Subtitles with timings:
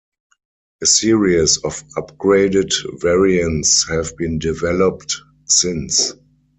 [0.81, 5.13] A series of upgraded variants have been developed
[5.45, 6.15] since.